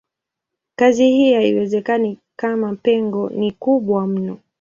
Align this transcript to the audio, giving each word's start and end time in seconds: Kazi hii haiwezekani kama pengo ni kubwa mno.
Kazi 0.75 1.03
hii 1.09 1.33
haiwezekani 1.33 2.19
kama 2.35 2.75
pengo 2.75 3.29
ni 3.29 3.51
kubwa 3.51 4.07
mno. 4.07 4.37